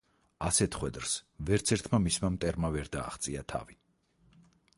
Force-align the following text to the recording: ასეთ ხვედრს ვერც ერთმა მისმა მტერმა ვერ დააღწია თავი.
ასეთ 0.45 0.77
ხვედრს 0.79 1.11
ვერც 1.49 1.75
ერთმა 1.77 1.99
მისმა 2.07 2.33
მტერმა 2.37 2.73
ვერ 2.77 2.91
დააღწია 2.97 3.45
თავი. 3.55 3.79